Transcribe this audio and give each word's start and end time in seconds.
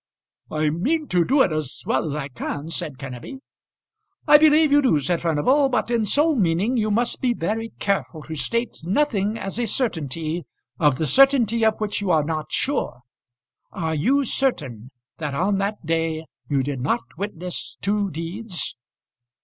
"I 0.49 0.71
mean 0.71 1.07
to 1.09 1.23
do 1.23 1.43
it 1.43 1.51
as 1.51 1.83
well 1.85 2.07
as 2.07 2.15
I 2.15 2.29
can," 2.29 2.71
said 2.71 2.97
Kenneby. 2.97 3.37
"I 4.27 4.39
believe 4.39 4.71
you 4.71 4.81
do," 4.81 4.99
said 4.99 5.21
Furnival; 5.21 5.69
"but 5.69 5.91
in 5.91 6.05
so 6.05 6.33
meaning 6.33 6.75
you 6.75 6.89
must 6.89 7.21
be 7.21 7.35
very 7.35 7.69
careful 7.77 8.23
to 8.23 8.33
state 8.33 8.79
nothing 8.83 9.37
as 9.37 9.59
a 9.59 9.67
certainty, 9.67 10.43
of 10.79 10.97
the 10.97 11.05
certainty 11.05 11.63
of 11.63 11.79
which 11.79 12.01
you 12.01 12.09
are 12.09 12.23
not 12.23 12.51
sure. 12.51 13.01
Are 13.71 13.93
you 13.93 14.25
certain 14.25 14.89
that 15.19 15.35
on 15.35 15.59
that 15.59 15.85
day 15.85 16.25
you 16.49 16.63
did 16.63 16.81
not 16.81 17.01
witness 17.19 17.77
two 17.79 18.09
deeds?" 18.09 18.75